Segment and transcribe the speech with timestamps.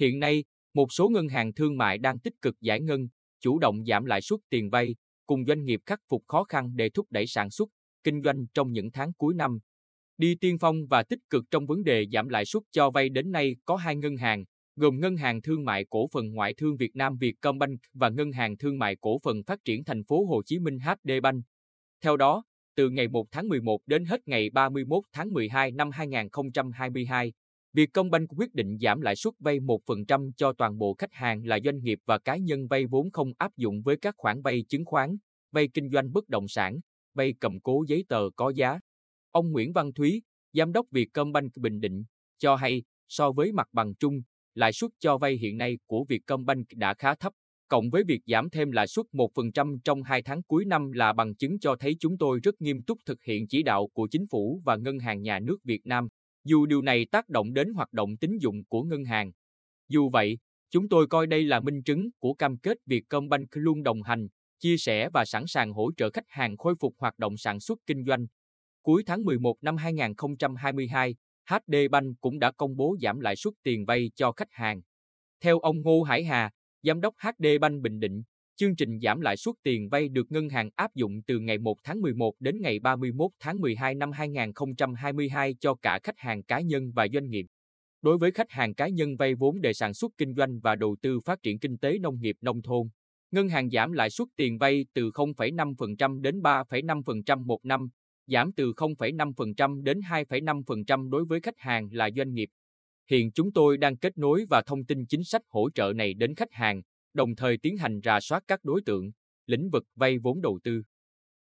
[0.00, 0.44] Hiện nay,
[0.74, 3.08] một số ngân hàng thương mại đang tích cực giải ngân,
[3.40, 4.94] chủ động giảm lãi suất tiền vay,
[5.26, 7.68] cùng doanh nghiệp khắc phục khó khăn để thúc đẩy sản xuất,
[8.04, 9.58] kinh doanh trong những tháng cuối năm.
[10.18, 13.30] Đi tiên phong và tích cực trong vấn đề giảm lãi suất cho vay đến
[13.30, 14.44] nay có hai ngân hàng,
[14.76, 18.56] gồm Ngân hàng Thương mại Cổ phần Ngoại thương Việt Nam Vietcombank và Ngân hàng
[18.56, 21.44] Thương mại Cổ phần Phát triển Thành phố Hồ Chí Minh HDBank.
[22.02, 22.44] Theo đó,
[22.76, 27.32] từ ngày 1 tháng 11 đến hết ngày 31 tháng 12 năm 2022,
[27.72, 31.82] Vietcombank quyết định giảm lãi suất vay 1% cho toàn bộ khách hàng là doanh
[31.82, 35.16] nghiệp và cá nhân vay vốn không áp dụng với các khoản vay chứng khoán,
[35.52, 36.80] vay kinh doanh bất động sản,
[37.14, 38.80] vay cầm cố giấy tờ có giá.
[39.30, 42.04] Ông Nguyễn Văn Thúy, Giám đốc Vietcombank Bình Định,
[42.38, 44.22] cho hay so với mặt bằng chung,
[44.54, 47.32] lãi suất cho vay hiện nay của Vietcombank đã khá thấp,
[47.68, 51.34] cộng với việc giảm thêm lãi suất 1% trong 2 tháng cuối năm là bằng
[51.34, 54.62] chứng cho thấy chúng tôi rất nghiêm túc thực hiện chỉ đạo của chính phủ
[54.64, 56.08] và Ngân hàng Nhà nước Việt Nam,
[56.44, 59.32] dù điều này tác động đến hoạt động tín dụng của ngân hàng.
[59.88, 60.38] Dù vậy,
[60.70, 64.76] chúng tôi coi đây là minh chứng của cam kết Vietcombank luôn đồng hành, chia
[64.76, 68.04] sẻ và sẵn sàng hỗ trợ khách hàng khôi phục hoạt động sản xuất kinh
[68.04, 68.26] doanh.
[68.82, 71.14] Cuối tháng 11 năm 2022,
[71.50, 74.80] HD Bank cũng đã công bố giảm lãi suất tiền vay cho khách hàng.
[75.40, 76.50] Theo ông Ngô Hải Hà,
[76.82, 78.22] Giám đốc HD Bank Bình Định,
[78.60, 81.76] chương trình giảm lãi suất tiền vay được ngân hàng áp dụng từ ngày 1
[81.84, 86.92] tháng 11 đến ngày 31 tháng 12 năm 2022 cho cả khách hàng cá nhân
[86.94, 87.46] và doanh nghiệp.
[88.02, 90.96] Đối với khách hàng cá nhân vay vốn để sản xuất kinh doanh và đầu
[91.02, 92.88] tư phát triển kinh tế nông nghiệp nông thôn,
[93.30, 97.88] ngân hàng giảm lãi suất tiền vay từ 0,5% đến 3,5% một năm,
[98.26, 102.48] giảm từ 0,5% đến 2,5% đối với khách hàng là doanh nghiệp.
[103.10, 106.34] Hiện chúng tôi đang kết nối và thông tin chính sách hỗ trợ này đến
[106.34, 106.82] khách hàng,
[107.14, 109.10] đồng thời tiến hành rà soát các đối tượng,
[109.46, 110.82] lĩnh vực vay vốn đầu tư.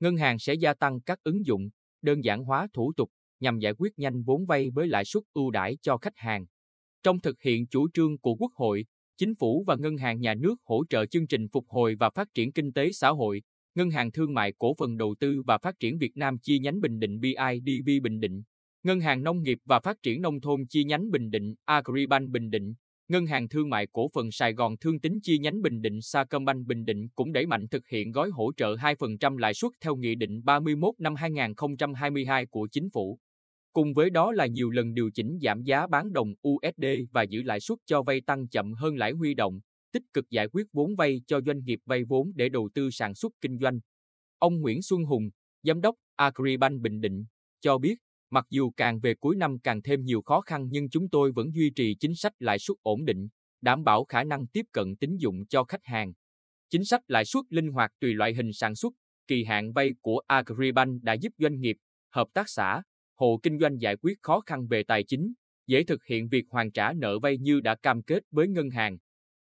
[0.00, 1.68] Ngân hàng sẽ gia tăng các ứng dụng,
[2.02, 5.50] đơn giản hóa thủ tục nhằm giải quyết nhanh vốn vay với lãi suất ưu
[5.50, 6.46] đãi cho khách hàng.
[7.02, 8.84] Trong thực hiện chủ trương của Quốc hội,
[9.16, 12.28] Chính phủ và Ngân hàng Nhà nước hỗ trợ chương trình phục hồi và phát
[12.34, 13.42] triển kinh tế xã hội,
[13.74, 16.80] Ngân hàng Thương mại Cổ phần Đầu tư và Phát triển Việt Nam chi nhánh
[16.80, 18.42] Bình Định BIDV Bình Định,
[18.82, 22.50] Ngân hàng Nông nghiệp và Phát triển Nông thôn chi nhánh Bình Định Agribank Bình
[22.50, 22.74] Định,
[23.10, 26.66] Ngân hàng Thương mại Cổ phần Sài Gòn Thương Tín chi nhánh Bình Định Sacombank
[26.66, 30.14] Bình Định cũng đẩy mạnh thực hiện gói hỗ trợ 2% lãi suất theo Nghị
[30.14, 33.18] định 31 năm 2022 của Chính phủ.
[33.72, 37.42] Cùng với đó là nhiều lần điều chỉnh giảm giá bán đồng USD và giữ
[37.42, 39.60] lãi suất cho vay tăng chậm hơn lãi huy động,
[39.92, 43.14] tích cực giải quyết vốn vay cho doanh nghiệp vay vốn để đầu tư sản
[43.14, 43.80] xuất kinh doanh.
[44.38, 45.30] Ông Nguyễn Xuân Hùng,
[45.62, 47.24] Giám đốc Agribank Bình Định,
[47.60, 47.94] cho biết,
[48.30, 51.54] mặc dù càng về cuối năm càng thêm nhiều khó khăn nhưng chúng tôi vẫn
[51.54, 53.28] duy trì chính sách lãi suất ổn định,
[53.60, 56.12] đảm bảo khả năng tiếp cận tín dụng cho khách hàng.
[56.70, 58.92] Chính sách lãi suất linh hoạt tùy loại hình sản xuất,
[59.26, 61.76] kỳ hạn vay của Agribank đã giúp doanh nghiệp,
[62.10, 62.82] hợp tác xã,
[63.14, 65.32] hộ kinh doanh giải quyết khó khăn về tài chính,
[65.66, 68.98] dễ thực hiện việc hoàn trả nợ vay như đã cam kết với ngân hàng.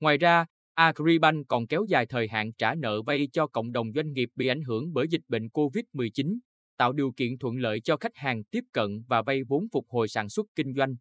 [0.00, 4.12] Ngoài ra, Agribank còn kéo dài thời hạn trả nợ vay cho cộng đồng doanh
[4.12, 6.38] nghiệp bị ảnh hưởng bởi dịch bệnh COVID-19,
[6.76, 10.08] tạo điều kiện thuận lợi cho khách hàng tiếp cận và vay vốn phục hồi
[10.08, 10.96] sản xuất kinh doanh.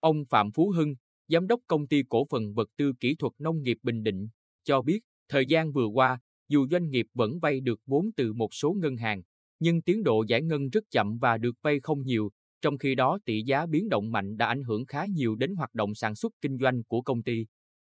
[0.00, 0.94] Ông Phạm Phú Hưng,
[1.28, 4.28] Giám đốc Công ty Cổ phần Vật tư Kỹ thuật Nông nghiệp Bình Định,
[4.64, 6.18] cho biết, thời gian vừa qua,
[6.48, 9.22] dù doanh nghiệp vẫn vay được vốn từ một số ngân hàng,
[9.60, 12.30] nhưng tiến độ giải ngân rất chậm và được vay không nhiều,
[12.62, 15.74] trong khi đó tỷ giá biến động mạnh đã ảnh hưởng khá nhiều đến hoạt
[15.74, 17.46] động sản xuất kinh doanh của công ty.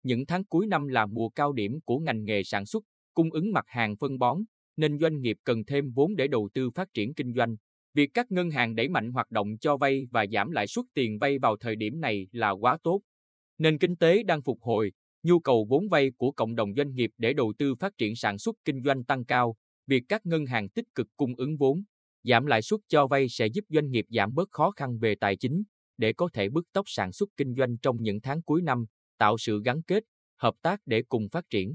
[0.03, 2.84] Những tháng cuối năm là mùa cao điểm của ngành nghề sản xuất,
[3.15, 4.38] cung ứng mặt hàng phân bón,
[4.77, 7.56] nên doanh nghiệp cần thêm vốn để đầu tư phát triển kinh doanh.
[7.94, 11.19] Việc các ngân hàng đẩy mạnh hoạt động cho vay và giảm lãi suất tiền
[11.19, 13.00] vay vào thời điểm này là quá tốt.
[13.59, 17.11] Nền kinh tế đang phục hồi, nhu cầu vốn vay của cộng đồng doanh nghiệp
[17.19, 19.56] để đầu tư phát triển sản xuất kinh doanh tăng cao,
[19.87, 21.82] việc các ngân hàng tích cực cung ứng vốn,
[22.25, 25.37] giảm lãi suất cho vay sẽ giúp doanh nghiệp giảm bớt khó khăn về tài
[25.37, 25.62] chính
[25.99, 28.84] để có thể bứt tốc sản xuất kinh doanh trong những tháng cuối năm,
[29.19, 30.05] tạo sự gắn kết,
[30.37, 31.75] hợp tác để cùng phát triển.